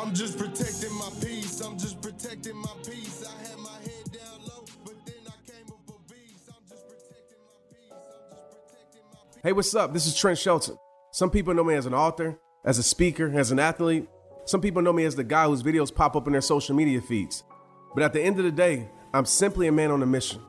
[0.00, 1.60] I'm just protecting my peace.
[1.60, 3.24] I'm just protecting my peace.
[3.26, 6.48] I had my head down low, but then I came up a beast.
[6.48, 7.90] I'm just protecting my peace.
[7.90, 9.40] I'm just protecting my peace.
[9.42, 9.92] Hey, what's up?
[9.92, 10.78] This is Trent Shelton.
[11.10, 14.08] Some people know me as an author, as a speaker, as an athlete.
[14.44, 17.00] Some people know me as the guy whose videos pop up in their social media
[17.00, 17.42] feeds.
[17.94, 20.40] But at the end of the day, I'm simply a man on a mission.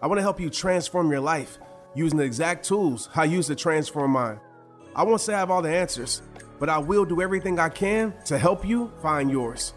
[0.00, 1.58] I want to help you transform your life
[1.94, 4.40] using the exact tools I use to transform mine.
[4.96, 6.22] I won't say I have all the answers,
[6.58, 9.74] but I will do everything I can to help you find yours.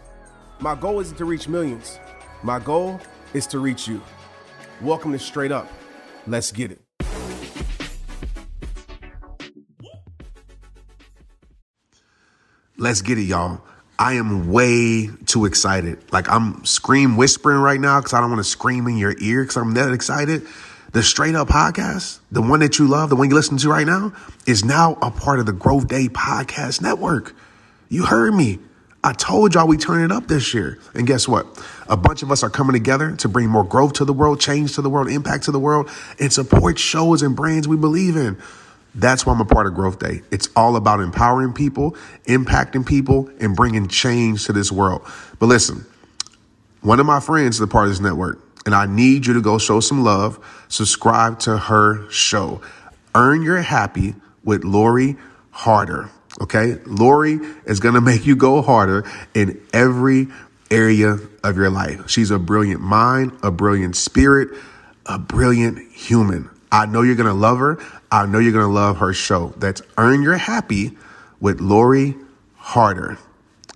[0.60, 1.98] My goal isn't to reach millions.
[2.42, 3.00] My goal
[3.34, 4.02] is to reach you.
[4.80, 5.68] Welcome to Straight Up.
[6.26, 6.80] Let's get it.
[12.76, 13.60] Let's get it, y'all.
[13.98, 16.02] I am way too excited.
[16.12, 19.42] Like I'm scream whispering right now because I don't want to scream in your ear
[19.42, 20.46] because I'm that excited.
[20.92, 23.86] The Straight Up podcast, the one that you love, the one you listen to right
[23.86, 24.12] now,
[24.46, 27.34] is now a part of the GrowthDay Podcast Network.
[27.88, 28.58] You heard me.
[29.02, 30.78] I told y'all we turn it up this year.
[30.92, 31.46] And guess what?
[31.88, 34.74] A bunch of us are coming together to bring more growth to the world, change
[34.74, 35.88] to the world, impact to the world,
[36.20, 38.36] and support shows and brands we believe in.
[38.94, 40.24] That's why I'm a part of GrowthDay.
[40.30, 45.10] It's all about empowering people, impacting people, and bringing change to this world.
[45.38, 45.86] But listen,
[46.82, 49.40] one of my friends is a part of this network, and I need you to
[49.40, 50.38] go show some love.
[50.68, 52.60] Subscribe to her show.
[53.14, 55.16] Earn Your Happy with Lori
[55.50, 56.10] Harder.
[56.40, 56.76] Okay?
[56.86, 60.28] Lori is going to make you go harder in every
[60.70, 62.08] area of your life.
[62.08, 64.48] She's a brilliant mind, a brilliant spirit,
[65.06, 66.48] a brilliant human.
[66.70, 67.78] I know you're going to love her.
[68.10, 69.52] I know you're going to love her show.
[69.58, 70.96] That's Earn Your Happy
[71.40, 72.16] with Lori
[72.56, 73.18] Harder.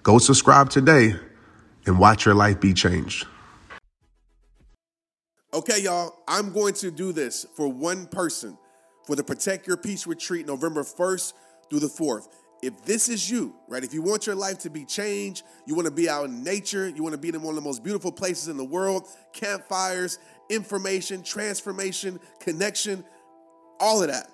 [0.02, 1.16] Go subscribe today
[1.84, 3.26] and watch your life be changed.
[5.56, 8.58] Okay, y'all, I'm going to do this for one person
[9.06, 11.32] for the Protect Your Peace retreat November 1st
[11.70, 12.28] through the 4th.
[12.62, 15.86] If this is you, right, if you want your life to be changed, you want
[15.86, 18.12] to be out in nature, you want to be in one of the most beautiful
[18.12, 20.18] places in the world, campfires,
[20.50, 23.02] information, transformation, connection,
[23.80, 24.28] all of that,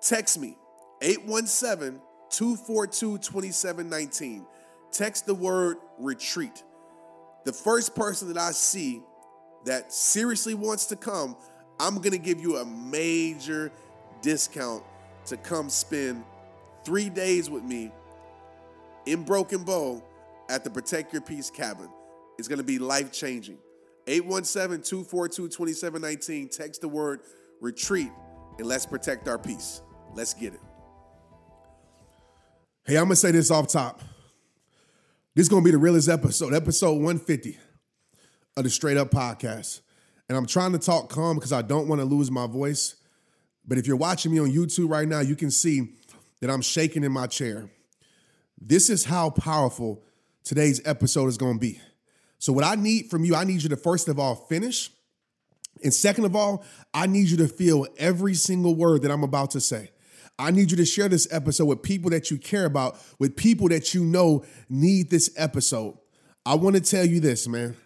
[0.00, 0.56] text me
[1.02, 2.00] 817
[2.30, 4.46] 242 2719.
[4.92, 6.62] Text the word retreat.
[7.44, 9.02] The first person that I see
[9.66, 11.36] that seriously wants to come,
[11.78, 13.70] I'm going to give you a major
[14.22, 14.82] discount
[15.26, 16.24] to come spend
[16.84, 17.92] three days with me
[19.04, 20.02] in Broken Bow
[20.48, 21.88] at the Protect Your Peace cabin.
[22.38, 23.58] It's going to be life changing.
[24.06, 26.48] 817 242 2719.
[26.48, 27.20] Text the word
[27.60, 28.10] retreat
[28.58, 29.82] and let's protect our peace.
[30.14, 30.60] Let's get it.
[32.84, 34.00] Hey, I'm gonna say this off top.
[35.34, 37.58] This is gonna be the realest episode, episode 150
[38.56, 39.80] of the Straight Up Podcast.
[40.28, 42.96] And I'm trying to talk calm because I don't want to lose my voice.
[43.66, 45.94] But if you're watching me on YouTube right now, you can see
[46.40, 47.70] that I'm shaking in my chair.
[48.60, 50.02] This is how powerful
[50.42, 51.80] today's episode is gonna be.
[52.38, 54.90] So, what I need from you, I need you to first of all finish.
[55.84, 56.64] And second of all,
[56.94, 59.90] I need you to feel every single word that I'm about to say.
[60.38, 63.68] I need you to share this episode with people that you care about, with people
[63.68, 65.98] that you know need this episode.
[66.46, 67.76] I want to tell you this, man.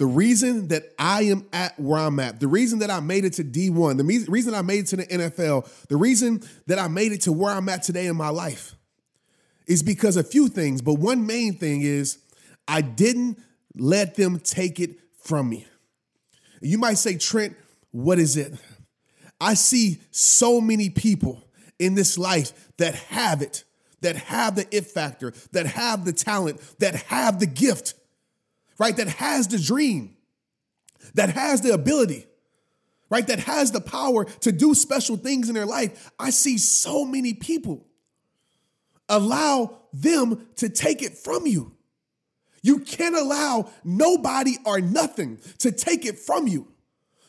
[0.00, 3.34] The reason that I am at where I'm at, the reason that I made it
[3.34, 6.88] to D1, the me- reason I made it to the NFL, the reason that I
[6.88, 8.74] made it to where I'm at today in my life
[9.66, 12.16] is because a few things, but one main thing is
[12.66, 13.40] I didn't
[13.76, 15.66] let them take it from me.
[16.62, 17.54] You might say, Trent,
[17.90, 18.54] what is it?
[19.38, 21.44] I see so many people
[21.78, 23.64] in this life that have it,
[24.00, 27.92] that have the it factor, that have the talent, that have the gift,
[28.80, 28.96] right?
[28.96, 30.16] That has the dream,
[31.14, 32.26] that has the ability,
[33.10, 33.26] right?
[33.26, 36.10] That has the power to do special things in their life.
[36.18, 37.86] I see so many people
[39.08, 41.76] allow them to take it from you.
[42.62, 46.68] You can't allow nobody or nothing to take it from you.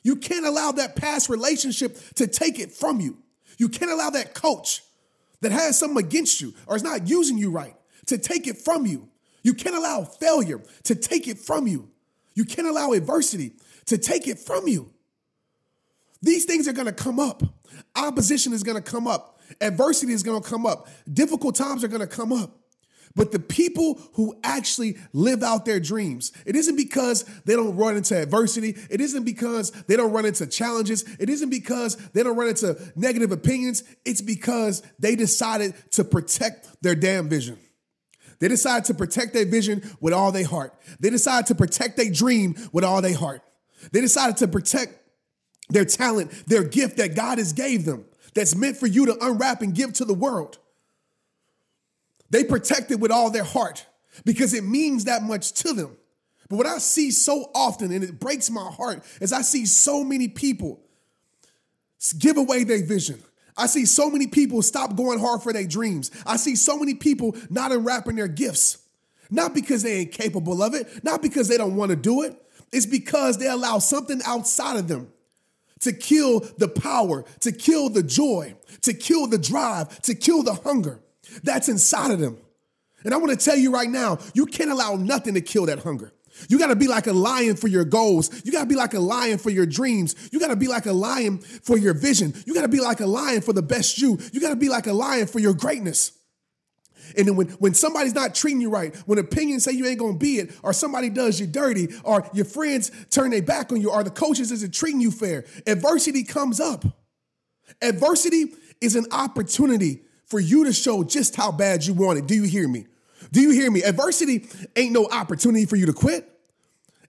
[0.04, 3.18] You can't allow that past relationship to take it from you.
[3.58, 4.84] You can't allow that coach
[5.42, 7.76] that has something against you or is not using you right
[8.06, 9.11] to take it from you.
[9.44, 11.90] You can't allow failure to take it from you.
[12.34, 13.54] You can't allow adversity
[13.88, 14.92] to take it from you.
[16.22, 17.44] These things are gonna come up.
[17.96, 19.40] Opposition is gonna come up.
[19.60, 20.88] Adversity is gonna come up.
[21.12, 22.58] Difficult times are gonna come up.
[23.16, 27.98] But the people who actually live out their dreams, it isn't because they don't run
[27.98, 28.78] into adversity.
[28.90, 31.04] It isn't because they don't run into challenges.
[31.20, 33.84] It isn't because they don't run into negative opinions.
[34.06, 37.58] It's because they decided to protect their damn vision.
[38.42, 40.74] They decided to protect their vision with all their heart.
[41.00, 43.44] They decided to protect their dream with all their heart.
[43.92, 44.98] They decided to protect
[45.70, 49.62] their talent, their gift that God has gave them that's meant for you to unwrap
[49.62, 50.58] and give to the world.
[52.32, 53.86] They protect it with all their heart
[54.26, 55.96] because it means that much to them.
[56.50, 60.04] But what I see so often, and it breaks my heart, is I see so
[60.04, 60.82] many people
[62.18, 63.22] give away their vision.
[63.58, 66.12] I see so many people stop going hard for their dreams.
[66.26, 68.78] I see so many people not unwrapping their gifts.
[69.30, 72.36] Not because they ain't capable of it, not because they don't want to do it.
[72.72, 75.12] It's because they allow something outside of them
[75.82, 80.54] to kill the power, to kill the joy, to kill the drive, to kill the
[80.54, 81.02] hunger
[81.44, 82.38] that's inside of them.
[83.04, 85.80] And I want to tell you right now, you can't allow nothing to kill that
[85.80, 86.12] hunger.
[86.50, 88.44] You got to be like a lion for your goals.
[88.46, 90.16] You got to be like a lion for your dreams.
[90.32, 92.34] You got to be like a lion for your vision.
[92.46, 94.20] You got to be like a lion for the best you.
[94.32, 96.14] You got to be like a lion for your greatness.
[97.18, 100.18] And then when, when somebody's not treating you right, when opinions say you ain't gonna
[100.18, 103.92] be it, or somebody does you dirty, or your friends turn their back on you,
[103.92, 106.86] or the coaches isn't treating you fair, adversity comes up.
[107.82, 112.28] Adversity is an opportunity for you to show just how bad you want it.
[112.28, 112.86] Do you hear me?
[113.32, 113.84] Do you hear me?
[113.84, 116.28] Adversity ain't no opportunity for you to quit.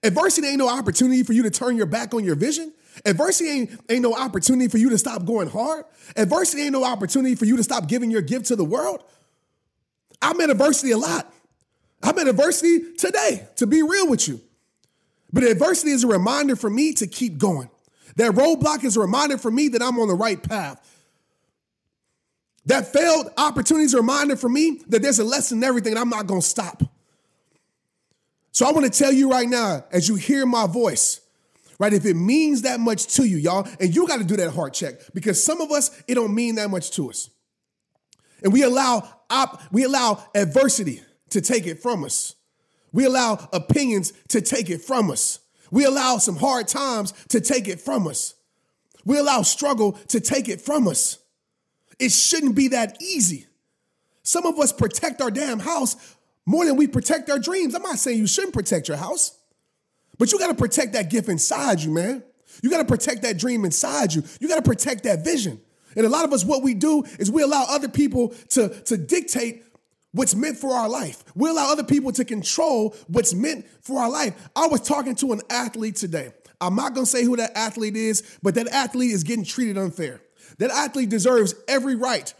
[0.03, 2.73] Adversity ain't no opportunity for you to turn your back on your vision.
[3.05, 5.85] Adversity ain't, ain't no opportunity for you to stop going hard.
[6.15, 9.03] Adversity ain't no opportunity for you to stop giving your gift to the world.
[10.21, 11.31] I'm at adversity a lot.
[12.01, 14.41] I'm at adversity today, to be real with you.
[15.31, 17.69] But adversity is a reminder for me to keep going.
[18.17, 20.92] That roadblock is a reminder for me that I'm on the right path.
[22.65, 25.99] That failed opportunity is a reminder for me that there's a lesson in everything and
[25.99, 26.83] I'm not gonna stop.
[28.51, 31.19] So I wanna tell you right now, as you hear my voice,
[31.79, 34.73] right, if it means that much to you, y'all, and you gotta do that heart
[34.73, 37.29] check because some of us, it don't mean that much to us.
[38.43, 41.01] And we allow op- we allow adversity
[41.31, 42.35] to take it from us.
[42.91, 45.39] We allow opinions to take it from us.
[45.71, 48.35] We allow some hard times to take it from us.
[49.03, 51.17] We allow struggle to take it from us.
[51.99, 53.47] It shouldn't be that easy.
[54.23, 57.75] Some of us protect our damn house more than we protect our dreams.
[57.75, 59.37] I'm not saying you shouldn't protect your house,
[60.17, 62.23] but you got to protect that gift inside you, man.
[62.61, 64.23] You got to protect that dream inside you.
[64.39, 65.59] You got to protect that vision.
[65.95, 68.97] And a lot of us, what we do is we allow other people to, to
[68.97, 69.63] dictate
[70.11, 71.23] what's meant for our life.
[71.35, 74.49] We allow other people to control what's meant for our life.
[74.55, 76.31] I was talking to an athlete today.
[76.61, 80.21] I'm not gonna say who that athlete is, but that athlete is getting treated unfair.
[80.59, 82.33] That athlete deserves every right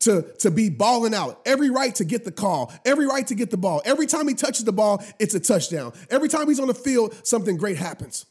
[0.00, 3.50] to, to be balling out, every right to get the call, every right to get
[3.50, 3.82] the ball.
[3.84, 5.92] Every time he touches the ball, it's a touchdown.
[6.10, 8.26] Every time he's on the field, something great happens.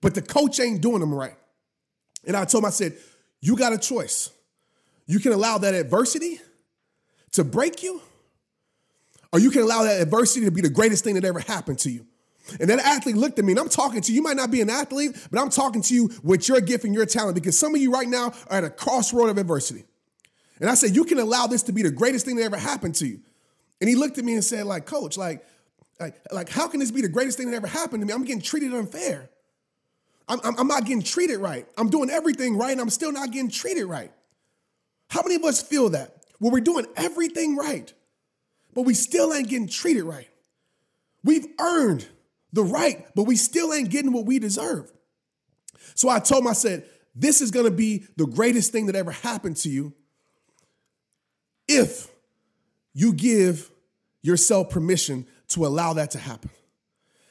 [0.00, 1.36] But the coach ain't doing him right.
[2.26, 2.96] And I told him, I said,
[3.40, 4.30] you got a choice.
[5.06, 6.40] You can allow that adversity
[7.32, 8.02] to break you,
[9.32, 11.90] or you can allow that adversity to be the greatest thing that ever happened to
[11.90, 12.06] you.
[12.60, 14.16] And that athlete looked at me, and I'm talking to you.
[14.16, 16.94] You might not be an athlete, but I'm talking to you with your gift and
[16.94, 19.84] your talent because some of you right now are at a crossroad of adversity.
[20.60, 22.94] And I said, You can allow this to be the greatest thing that ever happened
[22.96, 23.20] to you.
[23.80, 25.46] And he looked at me and said, like, coach, like,
[26.00, 28.12] like, like how can this be the greatest thing that ever happened to me?
[28.12, 29.30] I'm getting treated unfair.
[30.28, 31.66] I'm, I'm, I'm not getting treated right.
[31.76, 34.12] I'm doing everything right, and I'm still not getting treated right.
[35.10, 36.24] How many of us feel that?
[36.40, 37.92] Well, we're doing everything right,
[38.74, 40.28] but we still ain't getting treated right.
[41.24, 42.06] We've earned
[42.52, 44.90] the right, but we still ain't getting what we deserve.
[45.94, 49.10] So I told him, I said, this is gonna be the greatest thing that ever
[49.10, 49.92] happened to you
[51.66, 52.08] if
[52.94, 53.70] you give
[54.22, 56.50] yourself permission to allow that to happen.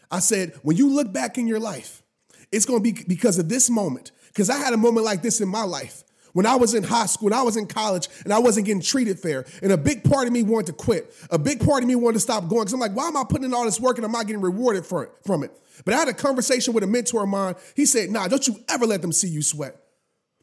[0.10, 2.04] I said, when you look back in your life,
[2.52, 4.12] it's gonna be because of this moment.
[4.28, 6.04] Because I had a moment like this in my life
[6.38, 8.84] when I was in high school, and I was in college, and I wasn't getting
[8.84, 9.44] treated fair.
[9.64, 11.12] And a big part of me wanted to quit.
[11.32, 13.24] A big part of me wanted to stop going because I'm like, why am I
[13.28, 15.52] putting in all this work and I'm not getting rewarded for it, from it?
[15.84, 17.56] But I had a conversation with a mentor of mine.
[17.76, 19.78] He said, nah, don't you ever let them see you sweat.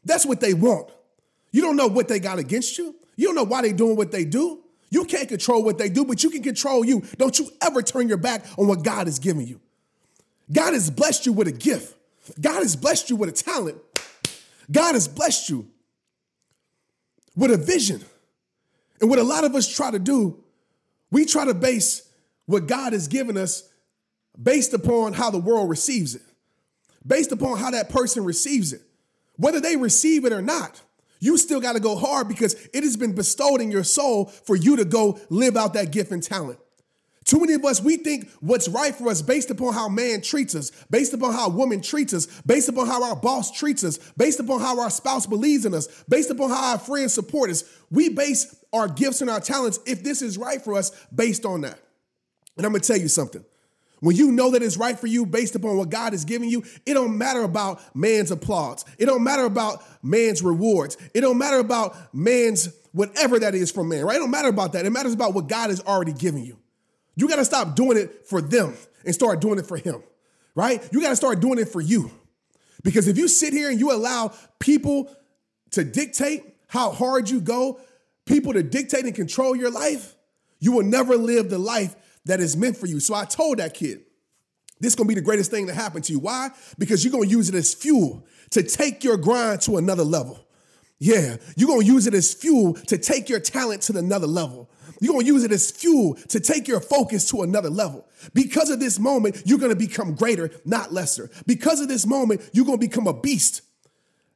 [0.03, 0.89] That's what they want.
[1.53, 2.93] You don't know what they got against you.
[3.15, 4.65] You don't know why they doing what they do.
[4.89, 7.03] You can't control what they do, but you can control you.
[7.17, 9.61] Don't you ever turn your back on what God has given you.
[10.51, 11.95] God has blessed you with a gift.
[12.41, 13.77] God has blessed you with a talent.
[14.69, 15.69] God has blessed you
[17.35, 18.03] with a vision.
[19.01, 20.43] And what a lot of us try to do,
[21.11, 22.09] we try to base
[22.45, 23.67] what God has given us
[24.41, 26.21] based upon how the world receives it,
[27.05, 28.81] based upon how that person receives it.
[29.37, 30.81] Whether they receive it or not,
[31.19, 34.55] you still got to go hard because it has been bestowed in your soul for
[34.55, 36.59] you to go live out that gift and talent.
[37.25, 40.53] Too many of us, we think what's right for us based upon how man treats
[40.53, 44.39] us, based upon how woman treats us, based upon how our boss treats us, based
[44.39, 47.63] upon how our spouse believes in us, based upon how our friends support us.
[47.89, 51.61] We base our gifts and our talents, if this is right for us, based on
[51.61, 51.79] that.
[52.57, 53.43] And I'm gonna tell you something.
[54.01, 56.63] When you know that it's right for you based upon what God is giving you,
[56.85, 58.85] it don't matter about man's applause.
[58.99, 60.95] It don't matter about man's rewards.
[61.15, 64.17] It don't matter about man's whatever that is from man, right?
[64.17, 64.85] It don't matter about that.
[64.85, 66.59] It matters about what God has already given you.
[67.15, 70.03] You got to stop doing it for them and start doing it for him,
[70.53, 70.87] right?
[70.91, 72.11] You got to start doing it for you.
[72.83, 75.15] Because if you sit here and you allow people
[75.71, 77.79] to dictate how hard you go,
[78.25, 80.15] people to dictate and control your life,
[80.59, 81.95] you will never live the life
[82.25, 82.99] that is meant for you.
[82.99, 84.01] So I told that kid,
[84.79, 86.19] this is gonna be the greatest thing to happen to you.
[86.19, 86.49] Why?
[86.77, 90.45] Because you're gonna use it as fuel to take your grind to another level.
[90.99, 94.69] Yeah, you're gonna use it as fuel to take your talent to another level.
[94.99, 98.07] You're gonna use it as fuel to take your focus to another level.
[98.33, 101.29] Because of this moment, you're gonna become greater, not lesser.
[101.45, 103.61] Because of this moment, you're gonna become a beast.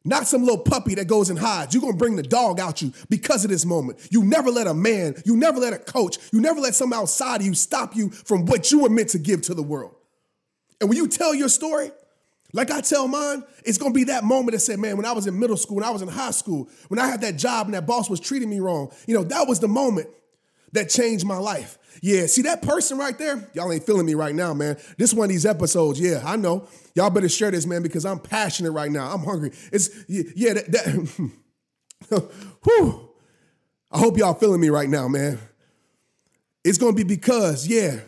[0.05, 1.73] Not some little puppy that goes and hides.
[1.73, 3.99] You're gonna bring the dog out you because of this moment.
[4.09, 7.41] You never let a man, you never let a coach, you never let some outside
[7.41, 9.95] of you stop you from what you were meant to give to the world.
[10.79, 11.91] And when you tell your story,
[12.53, 15.27] like I tell mine, it's gonna be that moment that said, man, when I was
[15.27, 17.75] in middle school, when I was in high school, when I had that job and
[17.75, 20.07] that boss was treating me wrong, you know, that was the moment
[20.73, 21.77] that changed my life.
[22.01, 23.49] Yeah, see that person right there?
[23.53, 24.77] Y'all ain't feeling me right now, man.
[24.97, 26.67] This one of these episodes, yeah, I know.
[26.95, 29.11] Y'all better share this, man, because I'm passionate right now.
[29.11, 29.51] I'm hungry.
[29.71, 31.31] It's yeah, that, that
[32.63, 33.09] whew.
[33.91, 35.39] I hope y'all feeling me right now, man.
[36.63, 37.99] It's gonna be because, yeah,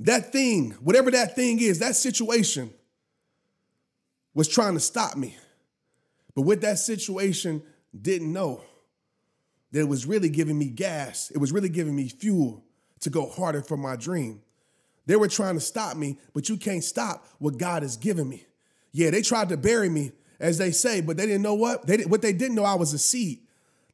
[0.00, 2.70] that thing, whatever that thing is, that situation
[4.34, 5.36] was trying to stop me.
[6.34, 7.62] But with that situation,
[8.00, 8.62] didn't know
[9.72, 11.30] that it was really giving me gas.
[11.30, 12.62] It was really giving me fuel
[13.00, 14.42] to go harder for my dream.
[15.06, 18.44] They were trying to stop me, but you can't stop what God has given me.
[18.92, 21.86] Yeah, they tried to bury me, as they say, but they didn't know what?
[21.86, 23.40] They what they didn't know I was a seed.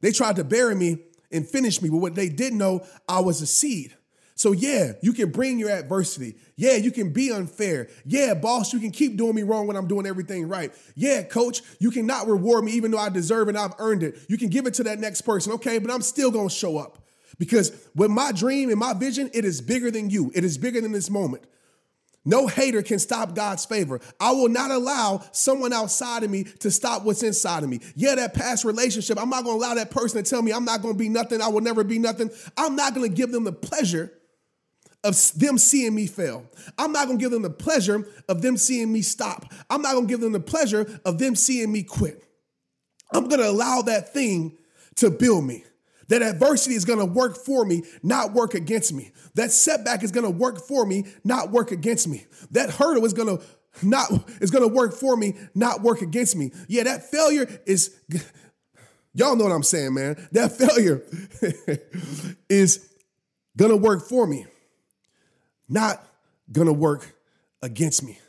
[0.01, 0.99] They tried to bury me
[1.31, 3.95] and finish me, but what they didn't know, I was a seed.
[4.39, 6.37] So yeah, you can bring your adversity.
[6.55, 7.89] Yeah, you can be unfair.
[8.05, 10.73] Yeah, boss, you can keep doing me wrong when I'm doing everything right.
[10.95, 14.17] Yeah, coach, you cannot reward me even though I deserve it and I've earned it.
[14.29, 15.77] You can give it to that next person, okay?
[15.77, 17.05] But I'm still gonna show up.
[17.37, 20.31] Because with my dream and my vision, it is bigger than you.
[20.33, 21.43] It is bigger than this moment.
[22.23, 23.99] No hater can stop God's favor.
[24.21, 27.81] I will not allow someone outside of me to stop what's inside of me.
[27.93, 30.81] Yeah, that past relationship, I'm not to allow that person to tell me I'm not
[30.83, 31.41] to be nothing.
[31.41, 32.29] I will never be nothing.
[32.55, 34.13] I'm not to give them the pleasure
[35.03, 36.45] of them seeing me fail.
[36.77, 39.45] I'm not gonna give them the pleasure of them seeing me stop.
[39.69, 42.23] I'm not gonna give them the pleasure of them seeing me quit.
[43.13, 44.57] I'm gonna allow that thing
[44.95, 45.63] to build me.
[46.09, 49.11] That adversity is gonna work for me, not work against me.
[49.35, 52.25] That setback is gonna work for me, not work against me.
[52.51, 53.39] That hurdle is gonna
[53.81, 56.51] not is gonna work for me, not work against me.
[56.67, 57.95] Yeah, that failure is
[59.13, 60.27] y'all know what I'm saying, man.
[60.33, 61.03] That failure
[62.49, 62.85] is
[63.55, 64.45] gonna work for me
[65.69, 66.05] not
[66.51, 67.15] gonna work
[67.61, 68.19] against me.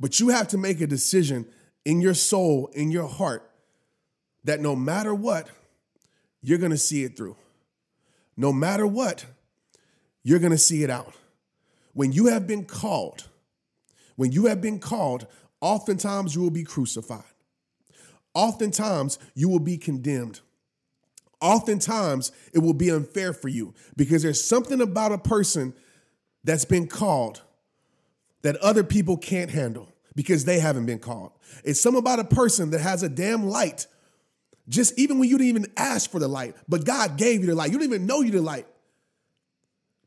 [0.00, 1.46] But you have to make a decision
[1.84, 3.50] in your soul, in your heart,
[4.44, 5.48] that no matter what,
[6.40, 7.36] you're gonna see it through.
[8.36, 9.26] No matter what,
[10.22, 11.14] you're gonna see it out.
[11.92, 13.28] When you have been called,
[14.16, 15.26] when you have been called,
[15.60, 17.24] oftentimes you will be crucified.
[18.34, 20.40] Oftentimes you will be condemned.
[21.40, 25.74] Oftentimes it will be unfair for you because there's something about a person
[26.44, 27.42] that's been called
[28.42, 31.32] that other people can't handle because they haven't been called.
[31.64, 33.86] It's some about a person that has a damn light,
[34.68, 37.54] just even when you didn't even ask for the light, but God gave you the
[37.54, 37.70] light.
[37.70, 38.66] You didn't even know you the light,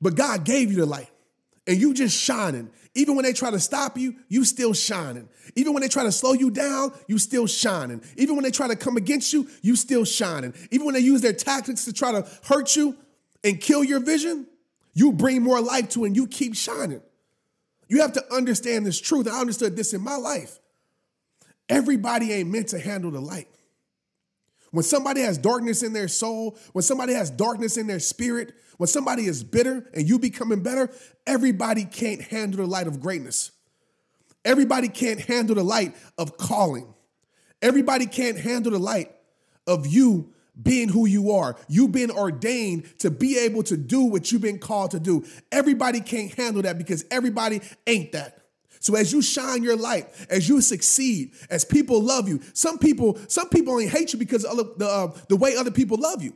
[0.02, 1.10] but God gave you the light.
[1.68, 2.72] And you just shining.
[2.96, 5.30] Even when they try to stop you, you still shining.
[5.56, 8.02] Even when they try to slow you down, you still shining.
[8.18, 10.54] Even when they try to come against you, you still shining.
[10.72, 12.98] Even when they use their tactics to try to hurt you
[13.44, 14.48] and kill your vision,
[14.94, 17.02] you bring more life to it and you keep shining.
[17.88, 19.28] You have to understand this truth.
[19.28, 20.60] I understood this in my life.
[21.68, 23.48] Everybody ain't meant to handle the light.
[24.72, 28.88] When somebody has darkness in their soul, when somebody has darkness in their spirit, when
[28.88, 30.90] somebody is bitter and you becoming better,
[31.28, 33.52] everybody can't handle the light of greatness.
[34.44, 36.94] Everybody can't handle the light of calling.
[37.62, 39.12] Everybody can't handle the light
[39.68, 41.56] of you being who you are.
[41.68, 45.26] You've been ordained to be able to do what you've been called to do.
[45.52, 48.38] Everybody can't handle that because everybody ain't that.
[48.80, 53.20] So as you shine your light, as you succeed, as people love you, some people,
[53.28, 56.34] some people only hate you because of the, uh, the way other people love you.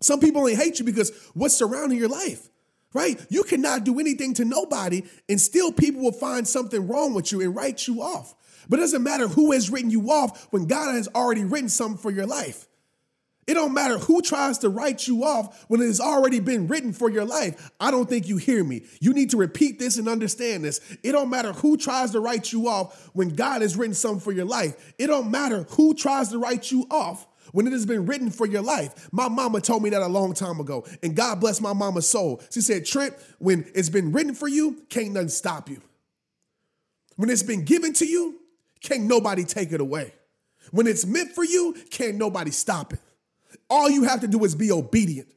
[0.00, 2.48] Some people only hate you because what's surrounding your life,
[2.92, 3.20] right?
[3.28, 7.40] You cannot do anything to nobody and still people will find something wrong with you
[7.40, 8.34] and write you off.
[8.68, 11.98] But it doesn't matter who has written you off when God has already written something
[11.98, 12.68] for your life.
[13.46, 16.92] It don't matter who tries to write you off when it has already been written
[16.92, 17.70] for your life.
[17.78, 18.84] I don't think you hear me.
[19.00, 20.80] You need to repeat this and understand this.
[21.02, 24.32] It don't matter who tries to write you off when God has written something for
[24.32, 24.94] your life.
[24.98, 28.46] It don't matter who tries to write you off when it has been written for
[28.46, 29.08] your life.
[29.12, 32.42] My mama told me that a long time ago, and God bless my mama's soul.
[32.50, 35.80] She said, Trent, when it's been written for you, can't nothing stop you.
[37.16, 38.40] When it's been given to you,
[38.80, 40.14] can't nobody take it away.
[40.70, 43.00] When it's meant for you, can't nobody stop it.
[43.70, 45.28] All you have to do is be obedient.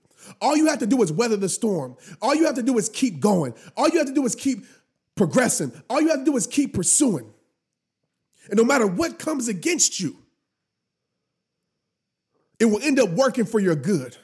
[0.41, 1.95] All you have to do is weather the storm.
[2.21, 3.53] All you have to do is keep going.
[3.75, 4.65] All you have to do is keep
[5.15, 5.71] progressing.
[5.89, 7.33] All you have to do is keep pursuing.
[8.49, 10.15] And no matter what comes against you,
[12.59, 14.17] it will end up working for your good.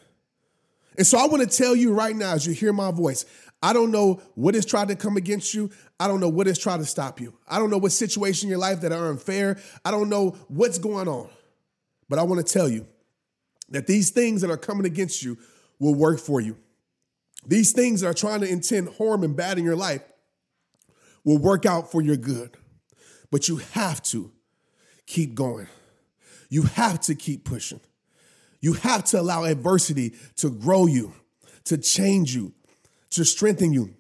[0.98, 3.26] And so I want to tell you right now, as you hear my voice,
[3.62, 5.72] I don't know what is trying to come against you.
[6.00, 7.34] I don't know what is trying to stop you.
[7.48, 9.58] I don't know what situation in your life that are unfair.
[9.86, 11.30] I don't know what's going on.
[12.10, 12.86] But I want to tell you
[13.70, 15.38] that these things that are coming against you
[15.80, 16.58] will work for you.
[17.46, 20.02] These things that are trying to intend harm and bad in your life
[21.24, 22.56] will work out for your good.
[23.32, 24.32] But you have to
[25.06, 25.68] keep going.
[26.50, 27.82] You have to keep pushing.
[28.62, 31.14] You have to allow adversity to grow you,
[31.66, 32.54] to change you,
[33.10, 33.96] to strengthen you,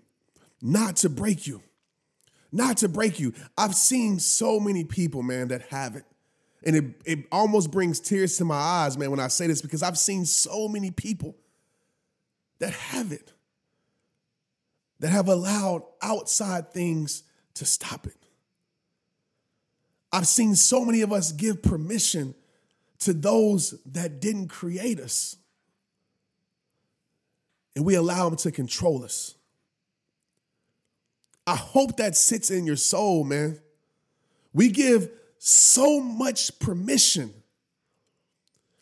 [0.62, 1.62] not to break you.
[2.56, 3.34] Not to break you.
[3.58, 6.06] I've seen so many people, man, that have it.
[6.66, 9.84] And it, it almost brings tears to my eyes, man, when I say this, because
[9.84, 11.36] I've seen so many people
[12.60, 13.34] that have it,
[15.00, 17.24] that have allowed outside things
[17.56, 18.16] to stop it.
[20.12, 22.36] I've seen so many of us give permission
[23.00, 25.36] to those that didn't create us.
[27.76, 29.36] And we allow them to control us.
[31.46, 33.60] I hope that sits in your soul, man.
[34.54, 35.10] We give
[35.46, 37.34] so much permission,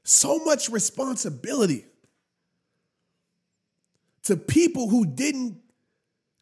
[0.04, 1.86] so much responsibility
[4.22, 5.58] to people who didn't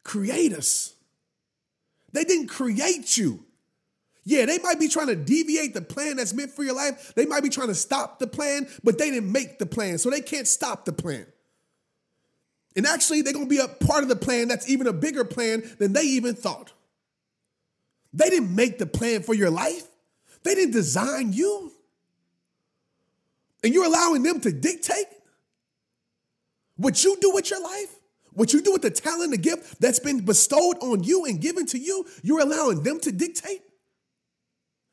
[0.02, 0.92] create us.
[2.12, 3.46] They didn't create you.
[4.24, 7.14] Yeah, they might be trying to deviate the plan that's meant for your life.
[7.14, 10.10] They might be trying to stop the plan, but they didn't make the plan, so
[10.10, 11.24] they can't stop the plan.
[12.76, 15.24] And actually, they're going to be a part of the plan that's even a bigger
[15.24, 16.74] plan than they even thought.
[18.12, 19.86] They didn't make the plan for your life,
[20.42, 21.72] they didn't design you.
[23.62, 25.06] And you're allowing them to dictate
[26.76, 27.94] what you do with your life,
[28.32, 31.66] what you do with the talent, the gift that's been bestowed on you and given
[31.66, 32.06] to you.
[32.22, 33.60] You're allowing them to dictate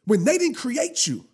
[0.05, 1.25] when they didn't create you.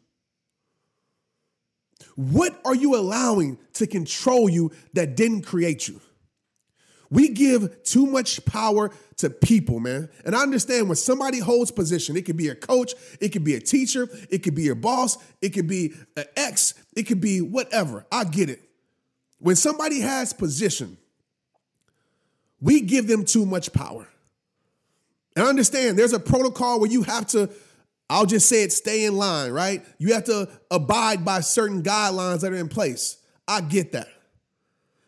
[2.15, 5.99] What are you allowing to control you that didn't create you?
[7.13, 10.10] We give too much power to people, man.
[10.26, 13.54] And I understand when somebody holds position, it could be a coach, it could be
[13.54, 17.39] a teacher, it could be your boss, it could be an ex, it could be
[17.39, 18.04] whatever.
[18.12, 18.67] I get it.
[19.38, 20.97] When somebody has position,
[22.60, 24.08] we give them too much power.
[25.36, 27.52] And I understand there's a protocol where you have to,
[28.10, 29.86] I'll just say it, stay in line, right?
[29.99, 33.17] You have to abide by certain guidelines that are in place.
[33.47, 34.08] I get that.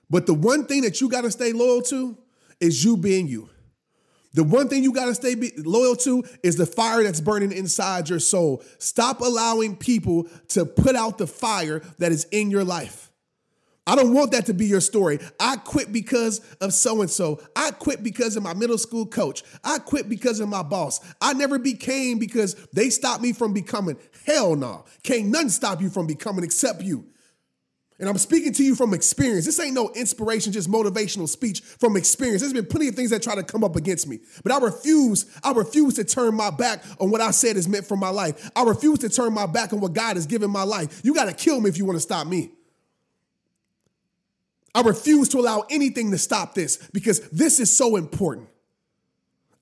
[0.09, 2.17] But the one thing that you got to stay loyal to
[2.59, 3.49] is you being you.
[4.33, 8.09] The one thing you got to stay loyal to is the fire that's burning inside
[8.09, 8.63] your soul.
[8.79, 13.11] Stop allowing people to put out the fire that is in your life.
[13.87, 15.19] I don't want that to be your story.
[15.39, 17.39] I quit because of so and so.
[17.55, 19.43] I quit because of my middle school coach.
[19.63, 20.99] I quit because of my boss.
[21.21, 23.97] I never became because they stopped me from becoming.
[24.25, 24.85] Hell no.
[25.03, 27.05] Can't none stop you from becoming except you.
[27.97, 29.45] And I'm speaking to you from experience.
[29.45, 32.41] This ain't no inspiration, just motivational speech from experience.
[32.41, 34.19] There's been plenty of things that try to come up against me.
[34.43, 37.86] But I refuse, I refuse to turn my back on what I said is meant
[37.86, 38.51] for my life.
[38.53, 41.01] I refuse to turn my back on what God has given my life.
[41.05, 42.51] You got to kill me if you want to stop me.
[44.73, 48.49] I refuse to allow anything to stop this because this is so important.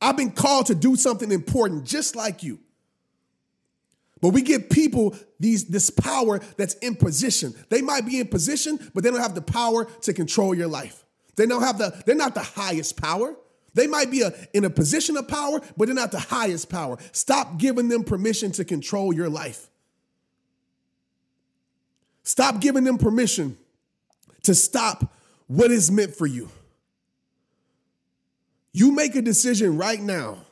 [0.01, 2.59] I've been called to do something important just like you.
[4.23, 7.53] But we give people these this power that's in position.
[7.67, 11.03] They might be in position, but they don't have the power to control your life.
[11.35, 13.35] They don't have the, they're not the highest power.
[13.73, 16.99] They might be a, in a position of power, but they're not the highest power.
[17.11, 19.69] Stop giving them permission to control your life.
[22.23, 23.57] Stop giving them permission
[24.43, 25.13] to stop
[25.47, 26.49] what is meant for you.
[28.71, 30.45] You make a decision right now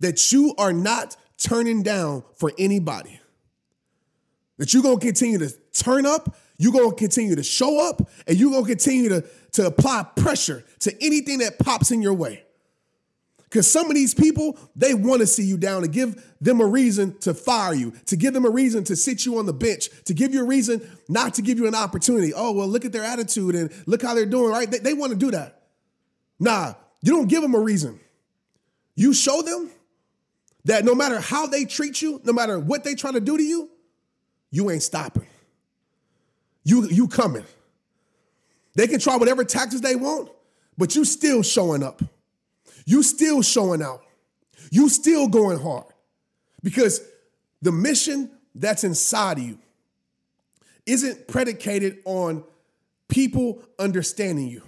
[0.00, 3.20] that you are not turning down for anybody.
[4.58, 8.50] That you're gonna continue to turn up, you're gonna continue to show up, and you're
[8.50, 12.44] gonna continue to, to apply pressure to anything that pops in your way.
[13.52, 16.66] Because some of these people, they want to see you down to give them a
[16.66, 19.90] reason to fire you, to give them a reason to sit you on the bench,
[20.06, 22.32] to give you a reason not to give you an opportunity.
[22.32, 24.70] Oh, well, look at their attitude and look how they're doing, right?
[24.70, 25.64] They, they want to do that.
[26.40, 28.00] Nah, you don't give them a reason.
[28.94, 29.70] You show them
[30.64, 33.42] that no matter how they treat you, no matter what they try to do to
[33.42, 33.70] you,
[34.50, 35.26] you ain't stopping.
[36.64, 37.44] you you coming.
[38.74, 40.30] They can try whatever tactics they want,
[40.78, 42.02] but you still showing up.
[42.86, 44.02] You still showing out.
[44.70, 45.84] You still going hard.
[46.62, 47.00] Because
[47.60, 49.58] the mission that's inside of you
[50.86, 52.44] isn't predicated on
[53.08, 54.62] people understanding you.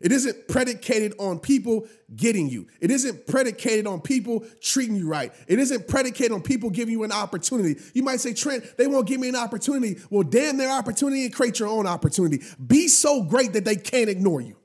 [0.00, 2.66] It isn't predicated on people getting you.
[2.80, 5.32] It isn't predicated on people treating you right.
[5.46, 7.80] It isn't predicated on people giving you an opportunity.
[7.94, 9.98] You might say, Trent, they won't give me an opportunity.
[10.10, 12.42] Well, damn their opportunity and create your own opportunity.
[12.64, 14.57] Be so great that they can't ignore you.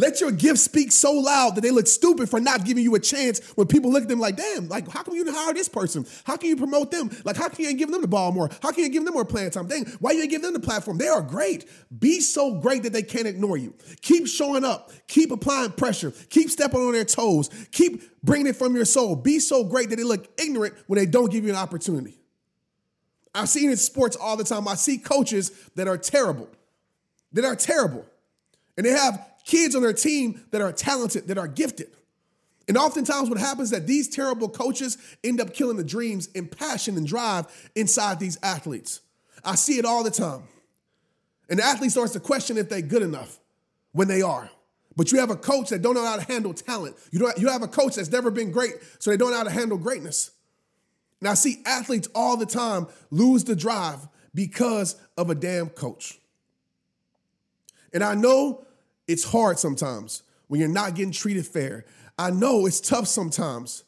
[0.00, 2.98] Let your gift speak so loud that they look stupid for not giving you a
[2.98, 5.68] chance when people look at them like, damn, like, how come you didn't hire this
[5.68, 6.06] person?
[6.24, 7.10] How can you promote them?
[7.22, 8.48] Like, how can you give them the ball more?
[8.62, 9.66] How can you give them more playing time?
[9.66, 10.96] Dang, why you give them the platform?
[10.96, 11.68] They are great.
[11.98, 13.74] Be so great that they can't ignore you.
[14.00, 14.90] Keep showing up.
[15.06, 16.14] Keep applying pressure.
[16.30, 17.50] Keep stepping on their toes.
[17.70, 19.16] Keep bringing it from your soul.
[19.16, 22.16] Be so great that they look ignorant when they don't give you an opportunity.
[23.34, 24.66] I've seen in sports all the time.
[24.66, 26.48] I see coaches that are terrible,
[27.34, 28.06] that are terrible.
[28.78, 31.88] And they have kids on their team that are talented, that are gifted.
[32.68, 36.48] And oftentimes, what happens is that these terrible coaches end up killing the dreams and
[36.48, 39.00] passion and drive inside these athletes.
[39.44, 40.44] I see it all the time.
[41.48, 43.40] And the athlete starts to question if they're good enough
[43.90, 44.48] when they are.
[44.96, 46.96] But you have a coach that don't know how to handle talent.
[47.10, 47.36] You don't.
[47.36, 49.78] You have a coach that's never been great, so they don't know how to handle
[49.78, 50.30] greatness.
[51.20, 56.20] And I see athletes all the time lose the drive because of a damn coach.
[57.92, 58.64] And I know
[59.10, 61.84] it's hard sometimes when you're not getting treated fair.
[62.16, 63.82] I know it's tough sometimes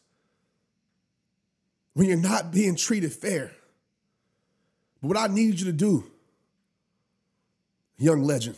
[1.94, 3.52] when you're not being treated fair.
[5.00, 6.04] But what I need you to do,
[7.98, 8.56] young legend,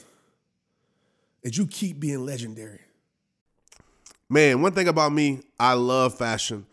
[1.42, 2.80] is you keep being legendary.
[4.30, 6.64] Man, one thing about me, I love fashion.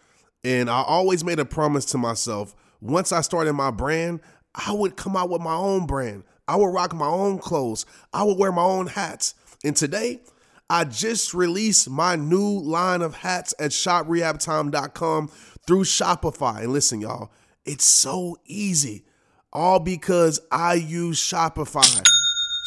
[0.43, 4.21] And I always made a promise to myself once I started my brand,
[4.56, 6.23] I would come out with my own brand.
[6.47, 7.86] I would rock my own clothes.
[8.13, 9.36] I would wear my own hats.
[9.63, 10.21] And today,
[10.69, 15.28] I just released my new line of hats at shoprehabtime.com
[15.67, 16.63] through Shopify.
[16.63, 17.32] And listen, y'all,
[17.65, 19.04] it's so easy,
[19.54, 22.02] all because I use Shopify.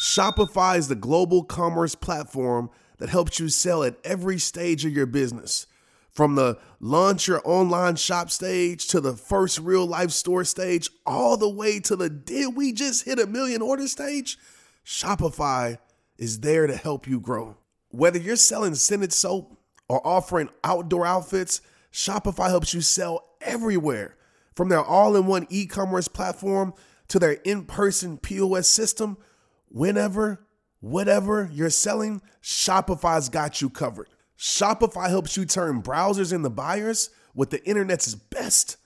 [0.01, 5.05] Shopify is the global commerce platform that helps you sell at every stage of your
[5.05, 5.67] business.
[6.11, 11.35] From the launch your online shop stage to the first real life store stage, all
[11.35, 14.37] the way to the did we just hit a million order stage?
[14.85, 15.77] Shopify
[16.17, 17.57] is there to help you grow.
[17.89, 24.15] Whether you're selling scented soap or offering outdoor outfits, Shopify helps you sell everywhere.
[24.55, 26.73] From their all in one e commerce platform
[27.09, 29.17] to their in person POS system,
[29.67, 30.45] whenever,
[30.79, 34.09] whatever you're selling, Shopify's got you covered.
[34.37, 38.77] Shopify helps you turn browsers into buyers with the internet's best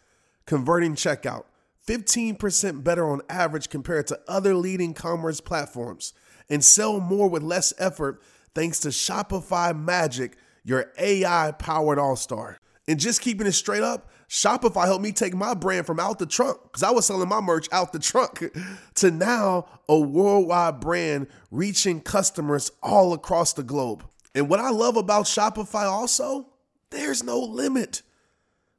[0.45, 1.45] converting checkout.
[1.87, 6.13] 15% better on average compared to other leading commerce platforms.
[6.49, 8.21] And sell more with less effort
[8.55, 12.57] thanks to Shopify Magic, your AI powered all star.
[12.87, 16.25] And just keeping it straight up, Shopify helped me take my brand from out the
[16.25, 18.43] trunk, because I was selling my merch out the trunk,
[18.95, 24.03] to now a worldwide brand reaching customers all across the globe.
[24.35, 26.47] And what I love about Shopify also,
[26.91, 28.03] there's no limit.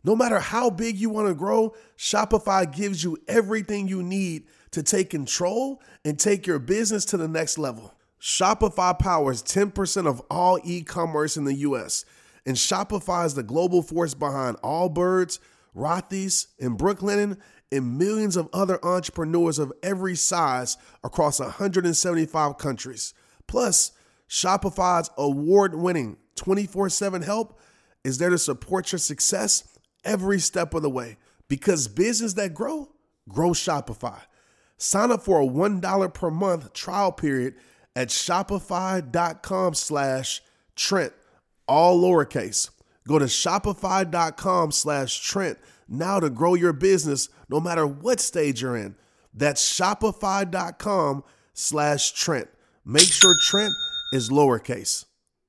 [0.05, 4.83] No matter how big you want to grow, Shopify gives you everything you need to
[4.83, 7.95] take control and take your business to the next level.
[8.21, 12.05] Shopify powers 10% of all e commerce in the US,
[12.45, 15.39] and Shopify is the global force behind Allbirds,
[15.75, 17.39] Rothy's, and Brooklinen,
[17.73, 23.15] and millions of other entrepreneurs of every size across 175 countries.
[23.47, 23.93] Plus,
[24.29, 27.59] Shopify's award winning 24 7 help
[28.05, 31.17] is there to support your success every step of the way
[31.49, 32.89] because business that grow,
[33.29, 34.21] grow Shopify.
[34.83, 37.55] Sign up for a $1 per month trial period
[37.95, 40.43] at shopify.com slash
[40.75, 41.13] Trent,
[41.69, 42.71] all lowercase.
[43.07, 48.77] Go to shopify.com slash Trent now to grow your business no matter what stage you're
[48.77, 48.97] in.
[49.35, 52.49] That's shopify.com slash Trent.
[52.83, 53.75] Make sure Trent
[54.15, 55.05] is lowercase.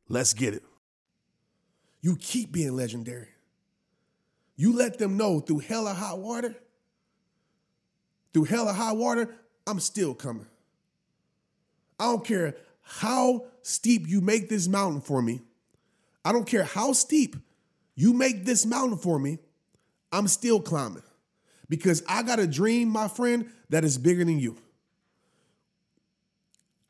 [0.09, 0.63] Let's get it.
[2.01, 3.29] You keep being legendary.
[4.57, 6.57] You let them know through hell or hot water,
[8.33, 9.35] through hell or high water,
[9.67, 10.47] I'm still coming.
[11.99, 15.41] I don't care how steep you make this mountain for me.
[16.25, 17.35] I don't care how steep
[17.95, 19.39] you make this mountain for me.
[20.11, 21.03] I'm still climbing
[21.69, 24.57] because I got a dream, my friend, that is bigger than you.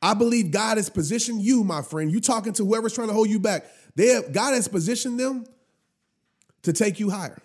[0.02, 2.12] I believe God has positioned you, my friend.
[2.12, 3.66] You talking to whoever's trying to hold you back.
[3.96, 5.46] They have, God has positioned them
[6.64, 7.40] to take you higher.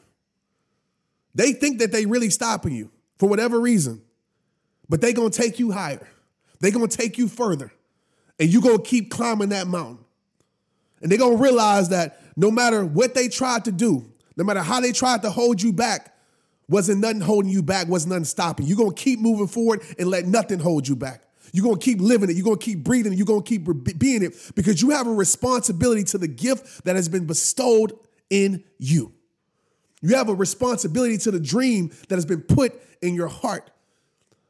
[1.34, 4.02] They think that they really stopping you for whatever reason.
[4.88, 6.06] but they gonna take you higher.
[6.60, 7.72] They gonna take you further.
[8.38, 10.04] And you gonna keep climbing that mountain.
[11.02, 14.04] And they gonna realize that no matter what they tried to do,
[14.36, 16.14] no matter how they tried to hold you back,
[16.68, 18.66] wasn't nothing holding you back, wasn't nothing stopping.
[18.66, 21.22] You're gonna keep moving forward and let nothing hold you back.
[21.52, 23.66] You're gonna keep living it, you're gonna keep breathing you're gonna keep
[23.98, 27.92] being it because you have a responsibility to the gift that has been bestowed
[28.30, 29.12] in you.
[30.06, 33.72] You have a responsibility to the dream that has been put in your heart.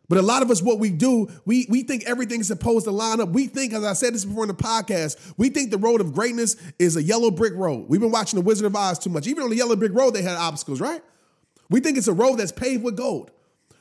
[0.06, 3.22] But a lot of us, what we do, we, we think everything's supposed to line
[3.22, 3.30] up.
[3.30, 6.12] We think, as I said this before in the podcast, we think the road of
[6.12, 7.86] greatness is a yellow brick road.
[7.88, 9.26] We've been watching The Wizard of Oz too much.
[9.26, 11.02] Even on the yellow brick road, they had obstacles, right?
[11.70, 13.30] We think it's a road that's paved with gold.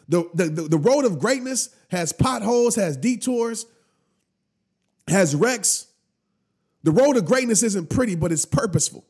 [0.07, 3.65] The, the, the, the road of greatness has potholes, has detours,
[5.09, 5.87] has wrecks.
[6.83, 9.05] The road of greatness isn't pretty, but it's purposeful.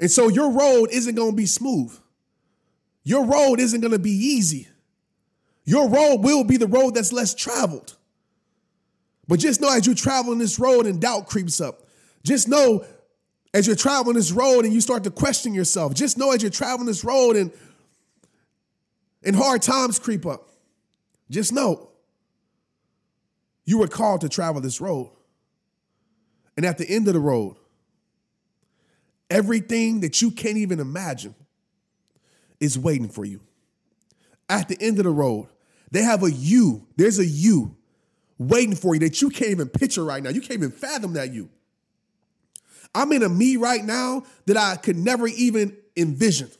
[0.00, 1.96] And so your road isn't going to be smooth.
[3.04, 4.68] Your road isn't going to be easy.
[5.64, 7.96] Your road will be the road that's less traveled.
[9.26, 11.82] But just know as you travel on this road and doubt creeps up,
[12.22, 12.84] just know
[13.52, 16.50] as you're traveling this road and you start to question yourself, just know as you're
[16.50, 17.52] traveling this road and,
[19.24, 20.48] and hard times creep up,
[21.30, 21.90] just know
[23.64, 25.10] you were called to travel this road.
[26.56, 27.56] And at the end of the road,
[29.30, 31.34] everything that you can't even imagine
[32.60, 33.40] is waiting for you.
[34.48, 35.48] At the end of the road,
[35.90, 36.86] they have a you.
[36.96, 37.76] There's a you
[38.38, 40.30] waiting for you that you can't even picture right now.
[40.30, 41.50] You can't even fathom that you.
[42.94, 46.50] I'm in a me right now that I could never even envision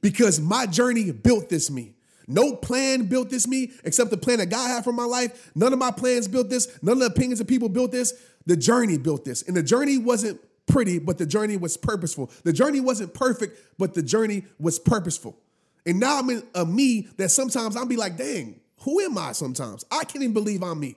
[0.00, 1.94] because my journey built this me.
[2.26, 5.50] No plan built this me except the plan that God had for my life.
[5.54, 6.68] None of my plans built this.
[6.82, 8.12] None of the opinions of people built this.
[8.44, 9.42] The journey built this.
[9.42, 12.30] And the journey wasn't pretty, but the journey was purposeful.
[12.44, 15.36] The journey wasn't perfect, but the journey was purposeful.
[15.86, 19.32] And now I'm in a me that sometimes I'll be like, dang, who am I
[19.32, 19.84] sometimes?
[19.90, 20.96] I can't even believe I'm me.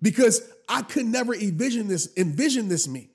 [0.00, 3.08] Because I could never envision this, envision this me.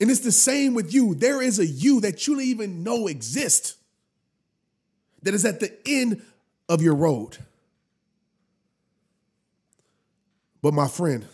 [0.00, 1.14] And it's the same with you.
[1.14, 3.76] There is a you that you don't even know exists
[5.22, 6.22] that is at the end
[6.68, 7.38] of your road.
[10.62, 11.26] But my friend,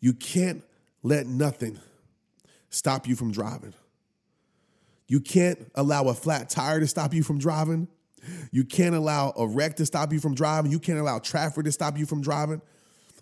[0.00, 0.62] you can't
[1.02, 1.78] let nothing
[2.68, 3.74] stop you from driving.
[5.08, 7.88] You can't allow a flat tire to stop you from driving.
[8.52, 10.70] You can't allow a wreck to stop you from driving.
[10.70, 12.60] You can't allow traffic to stop you from driving.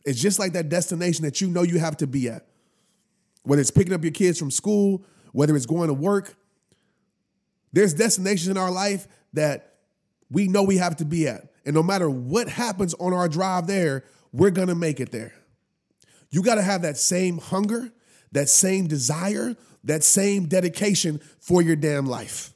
[0.05, 2.47] It's just like that destination that you know you have to be at.
[3.43, 6.35] Whether it's picking up your kids from school, whether it's going to work,
[7.73, 9.75] there's destinations in our life that
[10.31, 11.49] we know we have to be at.
[11.65, 15.35] And no matter what happens on our drive there, we're going to make it there.
[16.31, 17.91] You got to have that same hunger,
[18.33, 22.53] that same desire, that same dedication for your damn life,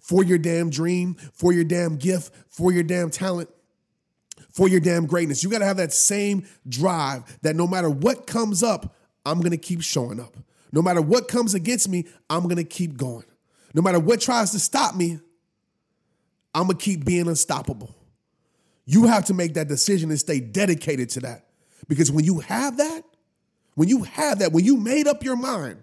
[0.00, 3.48] for your damn dream, for your damn gift, for your damn talent,
[4.50, 5.44] for your damn greatness.
[5.44, 9.52] You got to have that same drive that no matter what comes up, I'm going
[9.52, 10.36] to keep showing up.
[10.72, 13.24] No matter what comes against me, I'm going to keep going.
[13.74, 15.20] No matter what tries to stop me,
[16.54, 17.94] I'm going to keep being unstoppable.
[18.84, 21.46] You have to make that decision and stay dedicated to that.
[21.88, 23.04] Because when you have that,
[23.74, 25.82] when you have that, when you made up your mind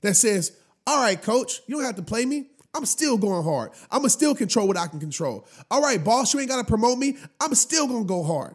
[0.00, 0.56] that says,
[0.86, 2.46] all right, coach, you don't have to play me.
[2.74, 3.72] I'm still going hard.
[3.90, 5.46] I'm gonna still control what I can control.
[5.70, 7.16] All right, boss, you ain't gotta promote me.
[7.40, 8.54] I'm still gonna go hard.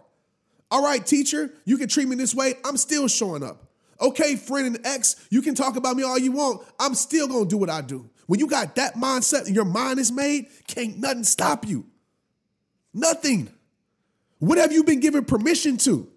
[0.72, 2.56] All right, teacher, you can treat me this way.
[2.64, 3.66] I'm still showing up.
[4.02, 6.66] Okay, friend and ex, you can talk about me all you want.
[6.80, 8.10] I'm still gonna do what I do.
[8.28, 11.86] When you got that mindset and your mind is made, can't nothing stop you.
[12.94, 13.50] Nothing.
[14.40, 16.10] What have you been given permission to?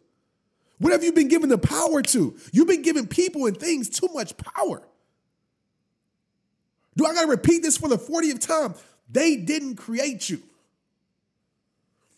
[0.79, 2.37] What have you been given the power to?
[2.53, 4.83] You've been giving people and things too much power.
[6.97, 8.75] Do I got to repeat this for the 40th time?
[9.11, 10.43] They didn't create you.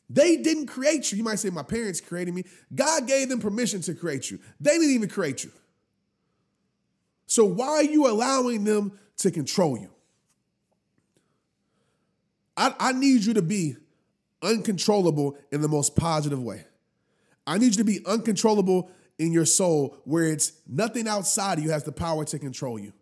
[0.09, 1.18] They didn't create you.
[1.18, 2.44] You might say, My parents created me.
[2.75, 4.40] God gave them permission to create you.
[4.61, 5.53] They didn't even create you.
[7.27, 9.90] So why are you allowing them to control you?
[12.57, 13.77] I, I need you to be
[14.42, 16.64] uncontrollable in the most positive way.
[17.50, 21.70] I need you to be uncontrollable in your soul where it's nothing outside of you
[21.70, 22.92] has the power to control you.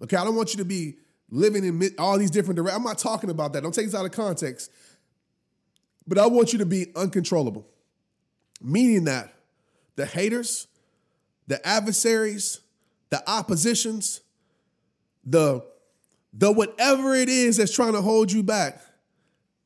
[0.00, 0.98] Okay, I don't want you to be
[1.30, 2.78] living in all these different directions.
[2.78, 3.64] I'm not talking about that.
[3.64, 4.70] Don't take this out of context.
[6.06, 7.66] But I want you to be uncontrollable,
[8.60, 9.34] meaning that
[9.96, 10.68] the haters,
[11.48, 12.60] the adversaries,
[13.10, 14.20] the oppositions,
[15.24, 15.64] the
[16.32, 18.80] the whatever it is that's trying to hold you back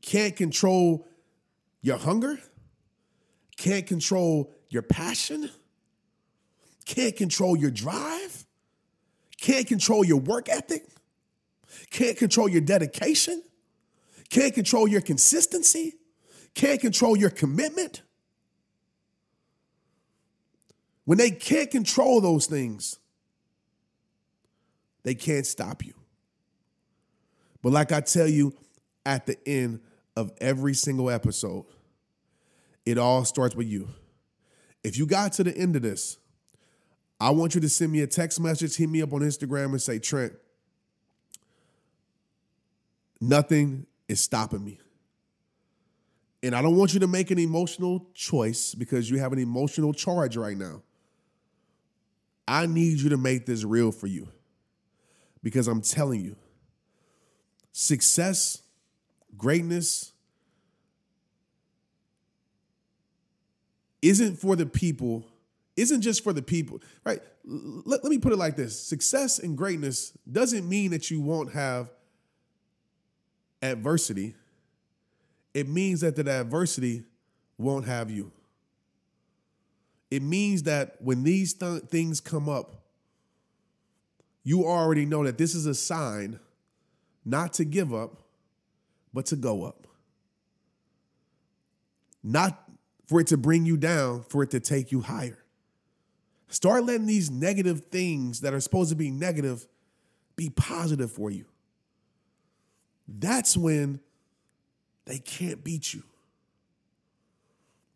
[0.00, 1.06] can't control
[1.82, 2.38] your hunger,
[3.56, 5.50] can't control your passion,
[6.84, 8.44] can't control your drive,
[9.40, 10.86] can't control your work ethic,
[11.90, 13.42] can't control your dedication,
[14.28, 15.94] can't control your consistency,
[16.54, 18.02] can't control your commitment.
[21.04, 22.98] When they can't control those things,
[25.04, 25.94] they can't stop you.
[27.62, 28.54] But like I tell you
[29.04, 29.80] at the end
[30.16, 31.64] of every single episode,
[32.86, 33.88] it all starts with you.
[34.84, 36.16] If you got to the end of this,
[37.20, 39.82] I want you to send me a text message, hit me up on Instagram and
[39.82, 40.32] say, Trent,
[43.20, 44.78] nothing is stopping me.
[46.42, 49.92] And I don't want you to make an emotional choice because you have an emotional
[49.92, 50.82] charge right now.
[52.46, 54.28] I need you to make this real for you
[55.42, 56.36] because I'm telling you,
[57.72, 58.62] success,
[59.36, 60.12] greatness
[64.02, 65.26] isn't for the people,
[65.76, 67.20] isn't just for the people, right?
[67.44, 71.52] Let, let me put it like this success and greatness doesn't mean that you won't
[71.52, 71.90] have
[73.62, 74.34] adversity.
[75.54, 77.04] It means that the adversity
[77.58, 78.32] won't have you.
[80.10, 82.82] It means that when these th- things come up,
[84.44, 86.38] you already know that this is a sign
[87.24, 88.22] not to give up,
[89.12, 89.88] but to go up.
[92.22, 92.65] Not
[93.06, 95.38] for it to bring you down, for it to take you higher.
[96.48, 99.66] Start letting these negative things that are supposed to be negative
[100.36, 101.46] be positive for you.
[103.08, 104.00] That's when
[105.06, 106.02] they can't beat you.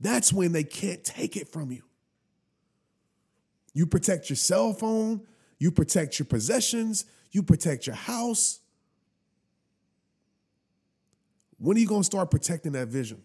[0.00, 1.82] That's when they can't take it from you.
[3.74, 5.22] You protect your cell phone,
[5.58, 8.60] you protect your possessions, you protect your house.
[11.58, 13.22] When are you going to start protecting that vision?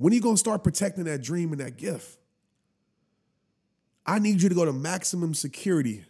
[0.00, 2.16] When are you going to start protecting that dream and that gift?
[4.06, 6.06] I need you to go to maximum security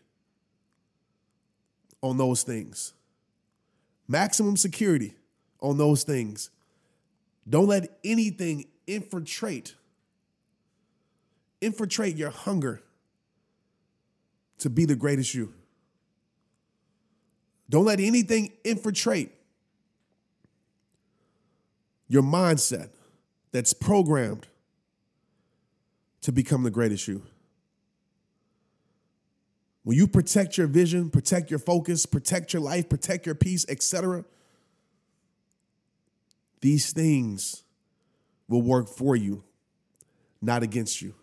[2.01, 2.93] on those things.
[4.07, 5.17] Maximum security
[5.61, 6.51] on those things.
[7.49, 9.75] Don't let anything infiltrate
[11.61, 12.81] infiltrate your hunger
[14.59, 15.53] to be the greatest you.
[17.69, 19.33] Don't let anything infiltrate
[22.07, 22.91] your mindset
[23.53, 24.47] that's programmed
[26.23, 27.23] to become the greatest you.
[29.83, 34.25] When you protect your vision, protect your focus, protect your life, protect your peace, etc.,
[36.61, 37.63] these things
[38.49, 39.43] will work for you,
[40.43, 41.15] not against you.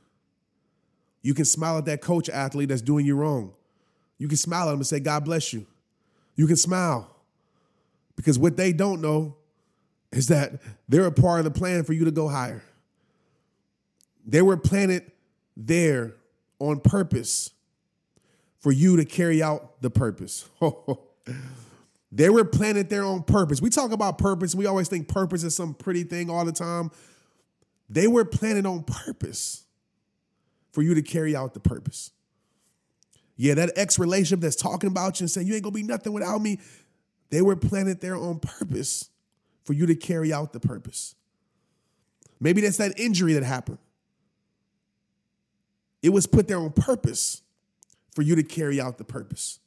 [1.21, 3.53] You can smile at that coach athlete that's doing you wrong.
[4.17, 5.67] You can smile at them and say, God bless you.
[6.35, 7.15] You can smile
[8.15, 9.35] because what they don't know
[10.11, 12.63] is that they're a part of the plan for you to go higher.
[14.25, 15.11] They were planted
[15.55, 16.15] there
[16.59, 17.51] on purpose
[18.59, 20.49] for you to carry out the purpose.
[22.11, 23.61] they were planted there on purpose.
[23.61, 26.91] We talk about purpose, we always think purpose is some pretty thing all the time.
[27.89, 29.63] They were planted on purpose
[30.71, 32.11] for you to carry out the purpose.
[33.37, 36.11] Yeah, that ex relationship that's talking about you and saying you ain't gonna be nothing
[36.11, 36.59] without me,
[37.29, 39.09] they were planted there on purpose
[39.67, 41.13] for you to carry out the purpose.
[42.39, 43.79] Maybe that's that injury that happened.
[46.01, 47.41] It was put there on purpose
[48.15, 49.59] for you to carry out the purpose.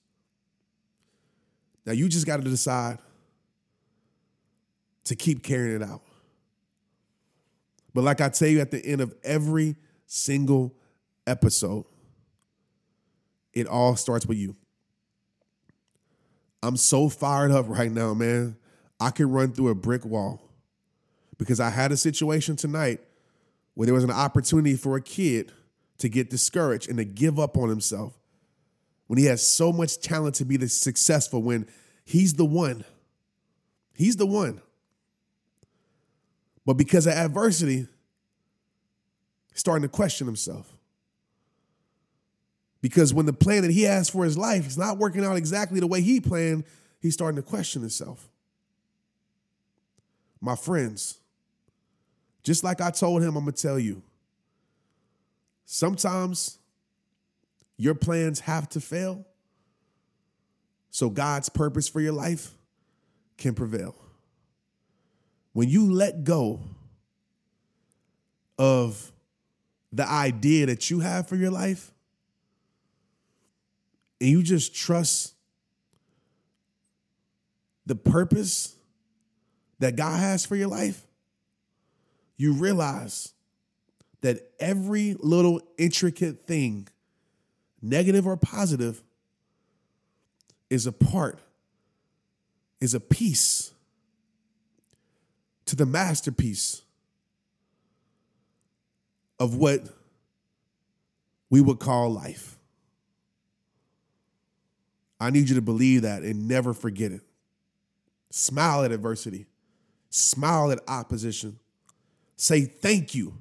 [1.84, 2.98] Now you just got to decide
[5.04, 6.00] to keep carrying it out.
[7.92, 10.74] But like I tell you at the end of every single
[11.26, 11.84] episode,
[13.52, 14.56] it all starts with you.
[16.62, 18.56] I'm so fired up right now, man.
[19.00, 20.42] I could run through a brick wall
[21.38, 23.00] because I had a situation tonight
[23.74, 25.52] where there was an opportunity for a kid
[25.98, 28.18] to get discouraged and to give up on himself
[29.06, 31.66] when he has so much talent to be successful when
[32.04, 32.84] he's the one.
[33.94, 34.60] He's the one.
[36.64, 37.86] But because of adversity,
[39.50, 40.72] he's starting to question himself.
[42.82, 45.80] Because when the plan that he has for his life is not working out exactly
[45.80, 46.64] the way he planned,
[47.00, 48.29] he's starting to question himself.
[50.40, 51.18] My friends,
[52.42, 54.02] just like I told him, I'm going to tell you.
[55.66, 56.58] Sometimes
[57.76, 59.24] your plans have to fail
[60.90, 62.52] so God's purpose for your life
[63.38, 63.94] can prevail.
[65.52, 66.60] When you let go
[68.58, 69.12] of
[69.92, 71.92] the idea that you have for your life,
[74.20, 75.34] and you just trust
[77.86, 78.76] the purpose
[79.80, 81.06] that God has for your life,
[82.36, 83.32] you realize
[84.20, 86.86] that every little intricate thing,
[87.82, 89.02] negative or positive,
[90.68, 91.40] is a part,
[92.80, 93.72] is a piece
[95.66, 96.82] to the masterpiece
[99.38, 99.82] of what
[101.48, 102.56] we would call life.
[105.18, 107.22] I need you to believe that and never forget it.
[108.30, 109.46] Smile at adversity,
[110.10, 111.58] smile at opposition.
[112.36, 113.34] Say thank you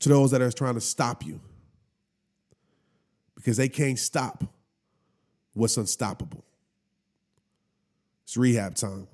[0.00, 1.40] to those that are trying to stop you
[3.34, 4.44] because they can't stop
[5.54, 6.44] what's unstoppable.
[8.24, 9.08] It's rehab time.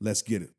[0.00, 0.55] Let's get it.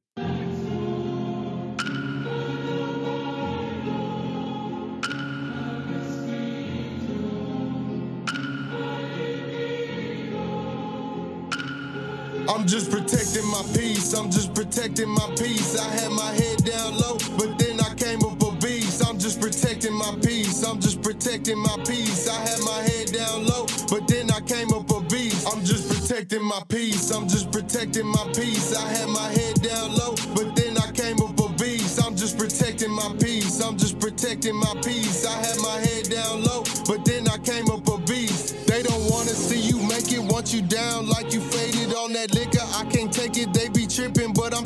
[12.49, 14.13] I'm just protecting my peace.
[14.13, 15.77] I'm just protecting my peace.
[15.77, 19.05] I had my head down low, but then I came up a beast.
[19.07, 20.63] I'm just protecting my peace.
[20.63, 22.27] I'm just protecting my peace.
[22.29, 25.47] I had my head down low, but then I came up a beast.
[25.51, 27.11] I'm just protecting my peace.
[27.11, 28.75] I'm just protecting my peace.
[28.75, 32.03] I had my head down low, but then I came up a beast.
[32.03, 33.61] I'm just protecting my peace.
[33.61, 35.25] I'm just protecting my peace.
[35.25, 35.86] I had my head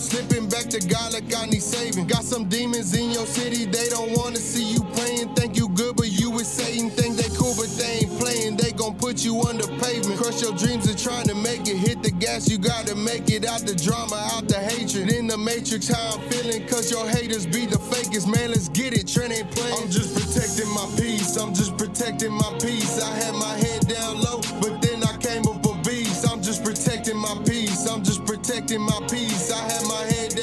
[0.01, 2.07] slipping back to God like I need saving.
[2.07, 5.33] Got some demons in your city, they don't wanna see you playing.
[5.35, 6.89] Think you good, but you with Satan.
[6.89, 8.57] Think they cool, but they ain't playing.
[8.57, 10.19] They gon' put you under pavement.
[10.19, 11.77] Crush your dreams and trying to make it.
[11.77, 15.11] Hit the gas, you gotta make it out the drama, out the hatred.
[15.13, 18.27] In the matrix, how I'm feeling, cause your haters be the fakest.
[18.27, 19.75] Man, let's get it, Trent ain't playing.
[19.77, 23.01] I'm just protecting my peace, I'm just protecting my peace.
[23.01, 26.27] I had my head down low, but then I came up a beast.
[26.29, 29.51] I'm just protecting my peace, I'm just protecting my peace.
[29.51, 29.90] I had my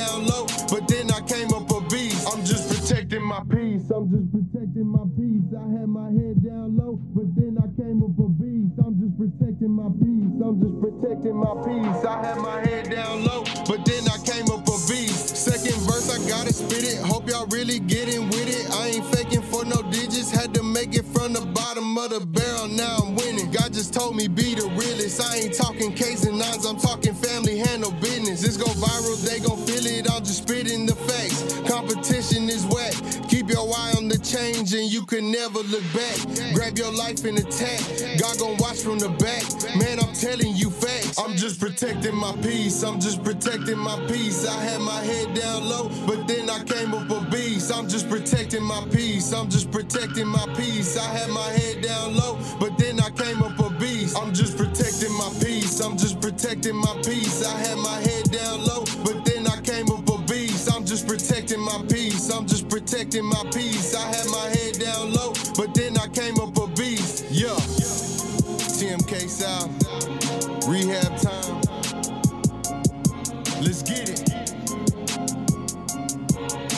[0.08, 2.28] down low, but then I came up a beast.
[2.32, 5.48] I'm just protecting my peace, I'm just protecting my peace.
[5.52, 8.74] I had my head down low, but then I came up a beast.
[8.84, 12.04] I'm just protecting my peace, I'm just protecting my peace.
[12.04, 15.36] I had my head down low, but then I came up a beast.
[15.36, 16.98] Second verse, I gotta spit it.
[17.04, 18.70] Hope y'all really getting with it.
[18.72, 22.24] I ain't faking for no digits, had to make it from the bottom of the
[22.24, 22.68] barrel.
[22.68, 23.50] Now I'm winning.
[23.50, 25.20] God just told me be the realest.
[25.20, 28.42] I ain't talking K's and nines, I'm talking family, handle business.
[28.42, 29.58] This go viral, they gon'
[34.28, 36.18] change and you can never look back.
[36.52, 37.80] Grab your life and attack.
[38.20, 39.42] God gon' watch from the back.
[39.76, 41.18] Man, I'm telling you facts.
[41.18, 42.82] I'm just protecting my peace.
[42.82, 44.46] I'm just protecting my peace.
[44.46, 47.72] I had my head down low, but then I came up a beast.
[47.72, 49.32] I'm just protecting my peace.
[49.32, 50.98] I'm just protecting my peace.
[50.98, 54.16] I had my head down low, but then I came up a beast.
[54.18, 55.80] I'm just protecting my peace.
[55.80, 57.44] I'm just protecting my peace.
[57.46, 59.24] I had my head down low, but
[61.08, 62.30] protecting my peace.
[62.30, 63.94] I'm just protecting my peace.
[63.94, 67.24] I had my head down low, but then I came up a beast.
[67.30, 67.56] Yeah.
[68.76, 69.72] TMK South.
[70.68, 71.62] Rehab time.
[73.62, 74.28] Let's get it.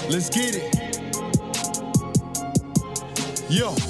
[0.08, 0.76] Let's get it.
[3.50, 3.89] Yo.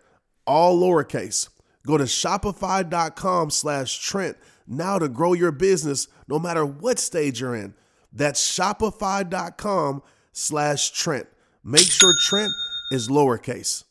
[0.45, 1.49] all lowercase.
[1.85, 4.37] Go to shopify.com slash Trent
[4.67, 7.73] now to grow your business no matter what stage you're in.
[8.13, 11.27] That's shopify.com slash Trent.
[11.63, 12.51] Make sure Trent
[12.91, 13.83] is lowercase.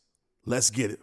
[0.47, 1.01] Let's get it.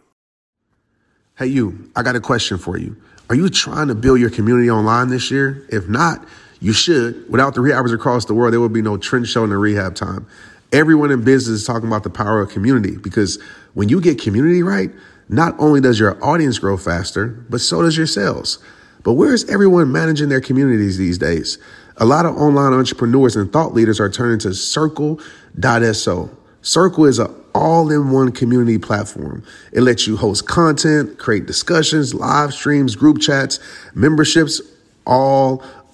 [1.38, 2.96] Hey, you, I got a question for you.
[3.30, 5.66] Are you trying to build your community online this year?
[5.70, 6.26] If not,
[6.60, 7.30] you should.
[7.30, 10.26] Without the rehabbers across the world, there would be no Trent Shelton the rehab time.
[10.72, 13.40] Everyone in business is talking about the power of community because
[13.74, 14.90] when you get community right,
[15.28, 18.58] not only does your audience grow faster, but so does your sales.
[19.02, 21.58] But where is everyone managing their communities these days?
[21.98, 26.30] A lot of online entrepreneurs and thought leaders are turning to Circle.so.
[26.62, 29.42] Circle is an all in one community platform.
[29.72, 33.58] It lets you host content, create discussions, live streams, group chats,
[33.94, 34.60] memberships,
[35.06, 35.62] all